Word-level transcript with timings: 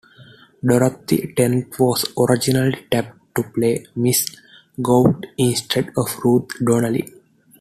Dorothy 0.65 1.31
Tennant 1.37 1.77
was 1.79 2.11
originally 2.17 2.87
tapped 2.89 3.35
to 3.35 3.43
play 3.43 3.85
Mrs. 3.95 4.35
Gould 4.81 5.27
instead 5.37 5.91
of 5.95 6.15
Ruth 6.23 6.49
Donnelly. 6.65 7.05